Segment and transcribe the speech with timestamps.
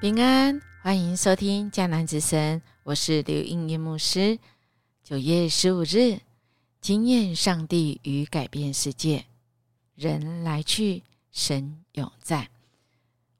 [0.00, 4.38] 平安，欢迎收听迦南之声，我是刘英英牧师。
[5.02, 6.20] 九月十五日，
[6.80, 9.24] 经验上帝与改变世界，
[9.96, 11.02] 人来去，
[11.32, 12.48] 神永在。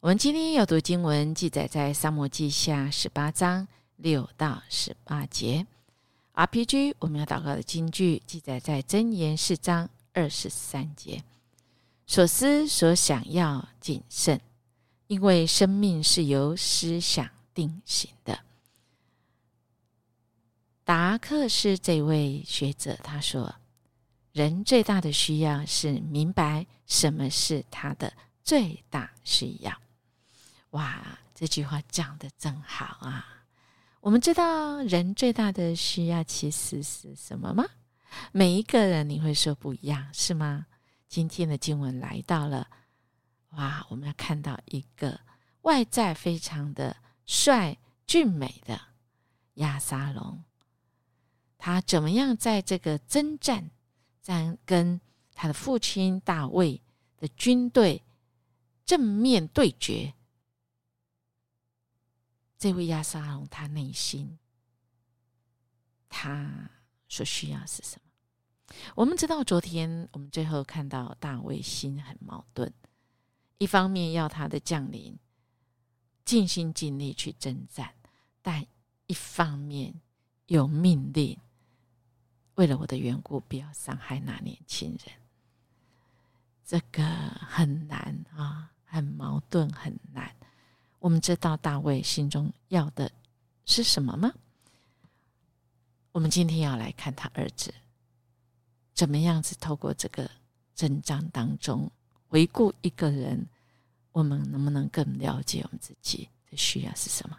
[0.00, 5.64] 我们今天要读经文，记载在撒摩记下十八章六到十八节。
[6.34, 11.22] RPG，我们要祷告的经句记载在箴言四章二十三节。
[12.04, 14.40] 所思所想要谨慎。
[15.08, 18.38] 因为生命是由思想定型的。
[20.84, 23.54] 达克是这位学者，他说
[24.32, 28.12] ：“人最大的需要是明白什么是他的
[28.44, 29.72] 最大需要。”
[30.70, 33.44] 哇，这句话讲的真好啊！
[34.00, 37.64] 我们知道人最大的需要其实是什么吗？
[38.32, 40.66] 每一个人你会说不一样，是吗？
[41.08, 42.68] 今天的经文来到了。
[43.50, 43.86] 哇！
[43.88, 45.20] 我们要看到一个
[45.62, 48.80] 外在非常的帅俊美的
[49.54, 50.44] 亚沙龙，
[51.56, 53.70] 他怎么样在这个征战，
[54.20, 55.00] 在跟
[55.34, 56.80] 他的父亲大卫
[57.16, 58.04] 的军队
[58.84, 60.14] 正面对决？
[62.58, 64.38] 这位亚沙龙，他内心
[66.08, 66.70] 他
[67.08, 68.74] 所需要是什么？
[68.94, 72.72] 我们知道，昨天我们最后看到大卫心很矛盾。
[73.58, 75.18] 一方面要他的将领
[76.24, 77.92] 尽心尽力去征战，
[78.40, 78.64] 但
[79.06, 80.00] 一方面
[80.46, 81.38] 有命令，
[82.54, 85.14] 为了我的缘故，不要伤害那年轻人。
[86.64, 90.36] 这个很难啊，很矛盾，很难。
[90.98, 93.10] 我们知道大卫心中要的
[93.64, 94.32] 是什么吗？
[96.12, 97.72] 我们今天要来看他儿子
[98.92, 100.30] 怎么样子透过这个
[100.74, 101.90] 征战当中。
[102.28, 103.46] 回顾一个人，
[104.12, 107.38] 我们能不能更了解我们自己的需要是什么？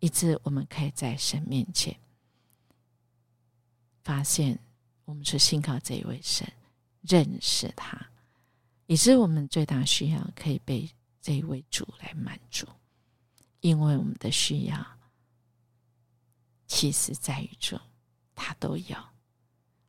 [0.00, 1.96] 以致我们可以在神面前
[4.02, 4.58] 发现，
[5.06, 6.46] 我们是信靠这一位神，
[7.00, 8.06] 认识他，
[8.86, 10.90] 以致我们最大需要可以被
[11.22, 12.66] 这一位主来满足，
[13.60, 14.86] 因为我们的需要
[16.66, 17.80] 其实在于主，
[18.34, 19.13] 他都有。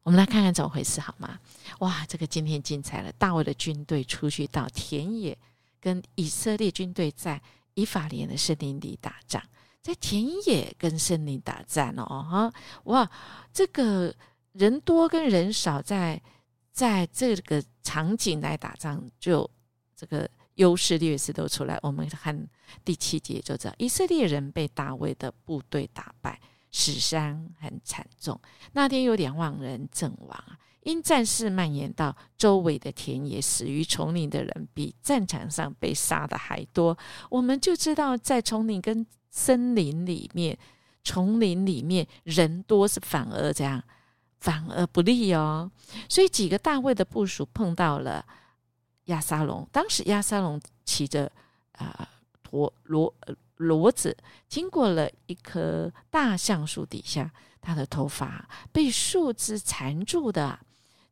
[0.05, 1.39] 我们来看看怎么回事好吗？
[1.79, 3.11] 哇，这个今天精彩了！
[3.13, 5.35] 大卫的军队出去到田野，
[5.81, 7.41] 跟以色列军队在
[7.73, 9.41] 以法莲的森林里打仗，
[9.81, 12.53] 在田野跟森林打仗哦，哈！
[12.83, 13.09] 哇，
[13.51, 14.13] 这个
[14.51, 16.21] 人多跟人少，在
[16.71, 19.49] 在这个场景来打仗，就
[19.95, 21.79] 这个优势劣势都出来。
[21.81, 22.47] 我们看
[22.83, 26.39] 第七节就知道，以色列人被大卫的部队打败。
[26.77, 28.37] 死伤很惨重，
[28.73, 30.59] 那天有两万人阵亡啊！
[30.81, 36.95] 因战事蔓延到周围的田野，死于丛林的人比战场上被杀的还多。
[37.29, 40.57] 我们就知道，在丛林跟森林里面，
[41.01, 43.81] 丛林里面人多是反而这样，
[44.41, 45.71] 反而不利哦。
[46.09, 48.25] 所以几个大卫的部署碰到了
[49.05, 51.31] 亚沙龙，当时亚沙龙骑着
[51.71, 52.05] 啊
[52.43, 53.09] 驼骡。
[53.25, 54.15] 骡骡子
[54.47, 60.59] 经过了一棵大橡树底下，他的头发被树枝缠住的，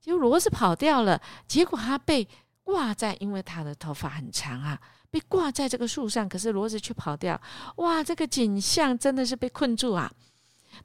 [0.01, 1.21] 就骡子跑掉了。
[1.47, 2.27] 结果他被
[2.63, 6.27] 挂在，因为他的头发很长啊，被挂在这个树上。
[6.27, 7.39] 可是骡子却跑掉，
[7.77, 8.03] 哇！
[8.03, 10.11] 这个景象真的是被困住啊！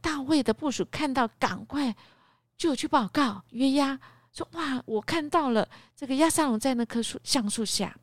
[0.00, 1.94] 大卫的部署看到，赶快
[2.56, 3.98] 就去报告约押，
[4.32, 7.96] 说：“哇，我看到了这个亚沙龙在那棵树橡树下。”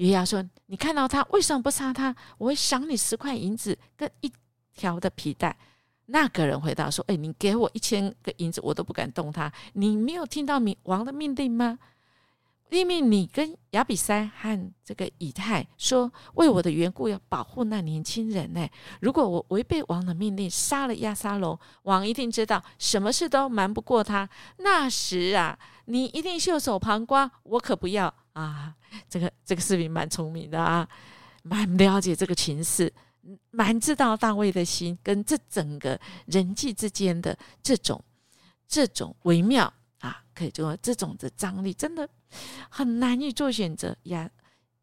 [0.00, 2.14] 约押说：“你看到他，为什么不杀他？
[2.38, 4.32] 我会赏你十块银子跟一
[4.74, 5.56] 条的皮带。”
[6.06, 9.52] 那个人回答说：“哎，你给我一千个银子，我都不敢动他。
[9.74, 11.78] 你没有听到明王的命令吗？
[12.70, 18.66] 因为你跟亚比塞和这个以太说，为我的缘故要保护那年轻人呢。
[19.00, 24.28] 如果我违背王的命令，杀了亚沙龙，王一定知道什么事都瞒不过他。
[24.58, 25.58] 那时啊，
[25.90, 27.30] 你一定袖手旁观。
[27.42, 28.74] 我可不要。”啊，
[29.08, 30.88] 这个这个士兵蛮聪明的啊，
[31.42, 32.90] 蛮了解这个情势，
[33.50, 38.02] 蛮知道大卫的心跟这整个人际之间的这种
[38.66, 42.08] 这种微妙啊，可以说这种的张力真的
[42.70, 43.94] 很难以做选择。
[44.04, 44.30] 呀。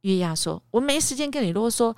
[0.01, 1.93] 约押说：“我没时间跟你啰嗦。”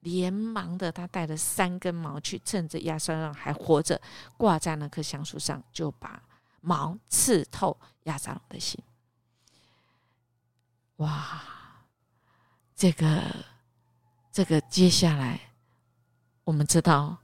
[0.00, 4.00] 连忙的，他带了三根毛去，趁着亚沙龙还活着，
[4.36, 6.22] 挂在那棵橡树上，就把
[6.62, 8.82] 毛刺透亚沙龙的心。
[10.96, 11.42] 哇，
[12.74, 13.22] 这个，
[14.32, 15.52] 这个接下来，
[16.44, 17.18] 我们知道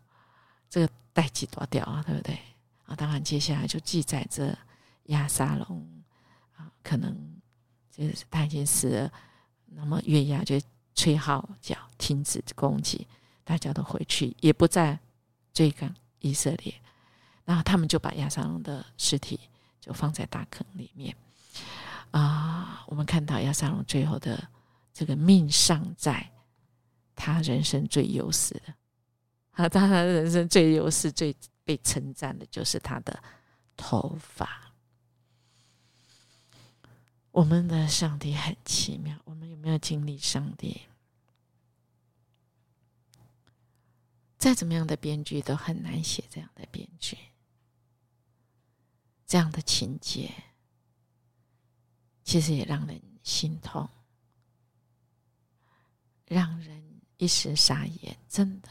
[0.68, 2.38] 这个代际多掉啊，对不对？
[2.86, 4.58] 啊，当然接下来就记载着
[5.04, 6.02] 亚沙龙
[6.56, 7.40] 啊，可能
[7.90, 9.12] 就是他已经死了，
[9.66, 10.60] 那么月牙就
[10.94, 13.06] 吹号角，停止攻击，
[13.44, 14.98] 大家都回去，也不再
[15.52, 16.74] 追赶以色列。
[17.48, 19.40] 然后他们就把亚撒龙的尸体
[19.80, 21.16] 就放在大坑里面。
[22.10, 24.46] 啊，我们看到亚撒龙最后的
[24.92, 26.30] 这个命丧在
[27.16, 28.74] 他人生最优势的，
[29.52, 31.34] 啊，他人生最优势、最
[31.64, 33.18] 被称赞的就是他的
[33.78, 34.70] 头发。
[37.30, 40.82] 我们的上帝很奇妙，我们有没有经历上帝？
[44.36, 47.16] 再怎么样的编剧都很难写这样的编剧，
[49.28, 50.34] 这样的情节，
[52.24, 53.88] 其实也让人心痛，
[56.24, 58.68] 让人一时傻眼，真的。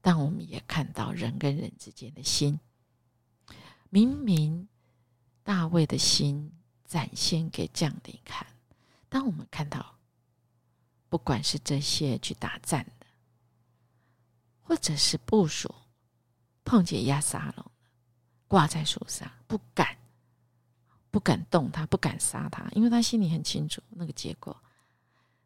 [0.00, 2.58] 但我们也看到人跟人之间的心，
[3.90, 4.66] 明明
[5.44, 6.50] 大卫的心。
[6.86, 8.46] 展现给将领看。
[9.08, 9.98] 当我们看到，
[11.08, 13.06] 不管是这些去打战的，
[14.62, 15.74] 或者是部署
[16.62, 17.72] 碰见亚撒龙
[18.54, 19.96] 挂在树上，不敢，
[21.10, 24.56] 不敢动他，不敢杀他，因为他心里很清楚那个结果。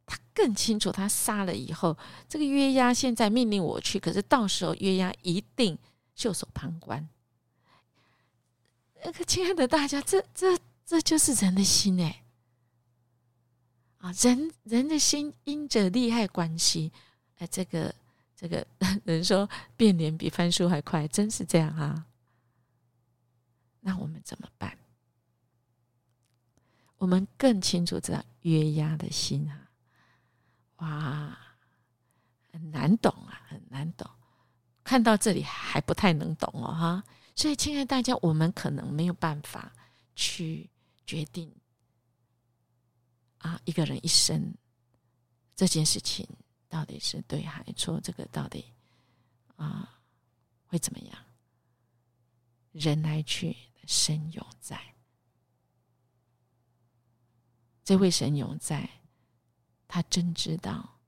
[0.05, 1.97] 他更清楚，他杀了以后，
[2.29, 5.79] 这个约押现在命令我去，可是到时候约押一定
[6.15, 7.09] 袖手旁观。
[9.03, 10.59] 那个亲爱的大家，这这。
[10.85, 12.23] 这就是人的心哎，
[13.99, 16.91] 啊，人人的心因着利害关系，
[17.37, 17.95] 哎，这个
[18.35, 18.67] 这个
[19.05, 19.47] 人说
[19.77, 22.07] 变脸比翻书还快，真是这样啊？
[23.81, 24.77] 那我们怎么办？
[26.97, 29.71] 我们更清楚知道约押的心啊，
[30.77, 31.39] 哇，
[32.53, 34.09] 很难懂啊，很难懂。
[34.85, 37.05] 看到这里还不太能懂哦，哈。
[37.35, 39.73] 所以，亲爱的大家，我们可能没有办法
[40.17, 40.69] 去。
[41.09, 41.51] 决定
[43.39, 44.55] 啊，一个人一生
[45.57, 46.29] 这件事情
[46.69, 47.99] 到底是对还是错？
[47.99, 48.63] 这个到底
[49.57, 49.99] 啊
[50.67, 51.25] 会怎么样？
[52.79, 54.81] 人来去，神永在。
[57.85, 58.89] 这位神永在，
[59.87, 61.01] 他真知道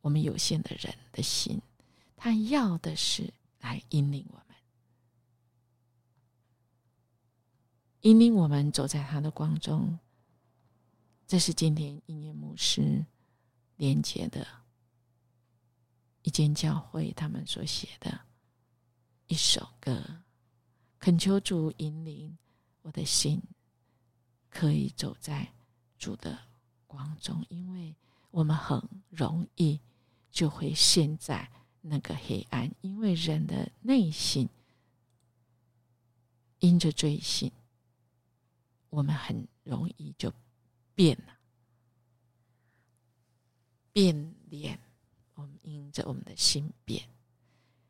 [0.00, 1.60] 我们有限的人的心，
[2.16, 4.44] 他要的是来引领我们。
[8.02, 9.98] 引领我们走在他的光中，
[11.26, 13.04] 这是今天音乐牧师
[13.76, 14.46] 连接的
[16.20, 18.20] 一间教会，他们所写的
[19.26, 20.22] 一首歌，
[21.04, 22.34] 恳求主引领
[22.80, 23.38] 我的心，
[24.48, 25.46] 可以走在
[25.98, 26.38] 主的
[26.86, 27.94] 光中，因为
[28.30, 29.78] 我们很容易
[30.30, 31.46] 就会陷在
[31.82, 34.48] 那个黑暗，因为人的内心
[36.60, 37.52] 因着罪性。
[38.88, 40.32] 我们很容易就
[40.94, 41.36] 变了，
[43.92, 44.80] 变脸。
[45.34, 47.06] 我们因着我们的心变，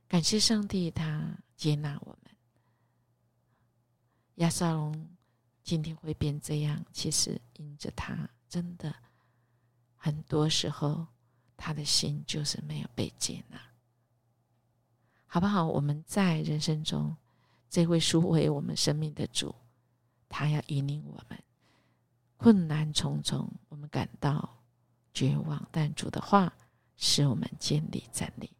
[0.08, 2.33] 感谢上帝，他接纳我们。
[4.36, 5.08] 亚撒龙
[5.62, 8.94] 今天会变这样，其实因着他真的
[9.96, 11.06] 很多时候，
[11.56, 13.60] 他的心就是没有被接纳，
[15.26, 15.66] 好不好？
[15.66, 17.16] 我们在人生中，
[17.70, 19.54] 这位赎回我们生命的主。
[20.28, 21.40] 他要引领我们，
[22.36, 24.62] 困难重重，我们感到
[25.12, 26.52] 绝望，但主的话
[26.96, 28.50] 使我们坚立站立。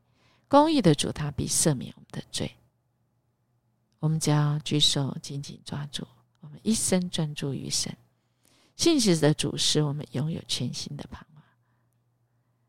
[0.47, 2.57] 公义的主，他必赦免我们的罪。
[4.05, 6.07] 我们只要举手紧紧抓住，
[6.41, 7.97] 我们一生专注于神。
[8.77, 11.43] 信实的主使我们拥有全新的盼望。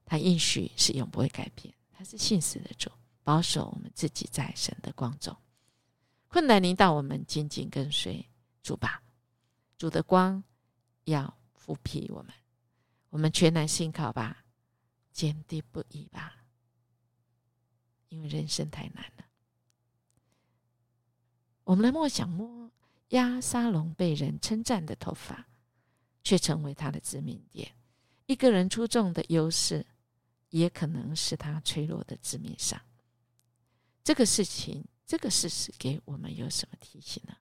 [0.05, 2.89] 他应许是永不会改变，他是信实的主，
[3.21, 5.35] 保守我们自己在神的光中。
[6.29, 8.25] 困难临到，我们紧紧跟随。
[8.63, 9.03] 主吧，
[9.77, 10.41] 主的光
[11.03, 12.33] 要抚庇我们，
[13.09, 14.45] 我们全然信靠吧，
[15.11, 16.45] 坚定不移吧，
[18.07, 19.25] 因为人生太难了。
[21.65, 22.71] 我们的梦想摸
[23.09, 25.47] 鸭沙龙被人称赞的头发，
[26.23, 27.75] 却成为他的致命点。
[28.27, 29.85] 一个人出众的优势，
[30.49, 32.79] 也可能是他脆弱的致命伤。
[34.03, 37.35] 这个事情，这个事实给我们有什么提醒呢？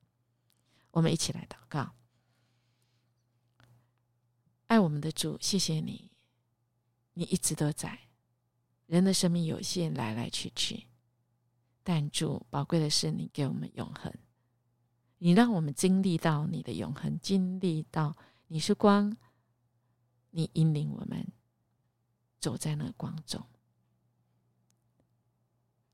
[0.91, 1.95] 我们一起来祷告，
[4.67, 6.11] 爱我们的主，谢谢你，
[7.13, 7.99] 你一直都在。
[8.87, 10.87] 人的生命有限，来来去去，
[11.85, 14.13] 但主宝贵的是你给我们永恒，
[15.19, 18.17] 你让我们经历到你的永恒，经历到
[18.49, 19.17] 你是光，
[20.31, 21.25] 你引领我们
[22.41, 23.47] 走在那光中，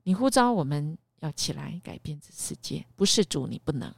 [0.01, 3.93] 你呼召我们要起来改变这世界，不是主你不能。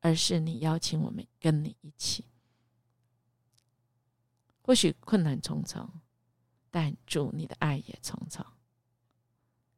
[0.00, 2.26] 而是你邀请我们跟你一起，
[4.60, 5.88] 或许困难重重，
[6.70, 8.44] 但主你的爱也重重。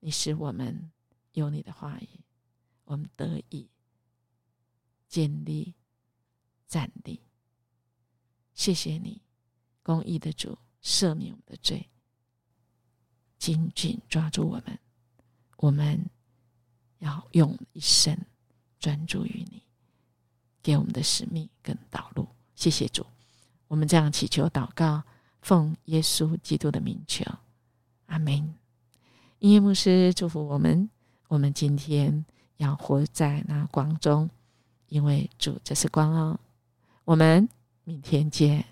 [0.00, 0.90] 你使我们
[1.36, 2.08] 有你的话语，
[2.84, 3.68] 我们得以
[5.06, 5.74] 建立
[6.66, 7.20] 站立。
[8.54, 9.20] 谢谢你，
[9.82, 11.90] 公义的主，赦免我们的罪，
[13.38, 14.78] 紧紧抓住我们。
[15.58, 16.08] 我们
[17.00, 18.18] 要用一生
[18.78, 19.62] 专注于你，
[20.62, 22.26] 给我们的使命跟道路。
[22.54, 23.04] 谢谢主，
[23.68, 25.04] 我们这样祈求祷告，
[25.42, 27.22] 奉耶稣基督的名求，
[28.06, 28.54] 阿门。
[29.40, 30.88] 音乐牧师祝福我们，
[31.28, 32.24] 我们今天
[32.56, 34.30] 要活在那光中，
[34.88, 36.38] 因为主就是光哦。
[37.04, 37.48] 我们
[37.84, 38.64] 明天见。